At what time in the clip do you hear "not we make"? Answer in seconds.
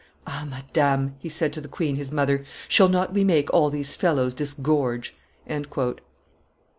2.89-3.53